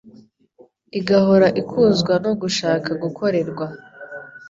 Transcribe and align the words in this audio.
igahora 0.99 1.47
ikuzwa 1.61 2.13
no 2.25 2.31
gushaka 2.41 2.89
gukorerwa. 3.03 3.65